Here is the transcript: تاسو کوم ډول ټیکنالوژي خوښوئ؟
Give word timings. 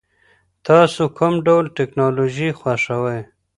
تاسو 0.67 1.01
کوم 1.17 1.33
ډول 1.47 1.65
ټیکنالوژي 1.77 2.49
خوښوئ؟ 2.59 3.21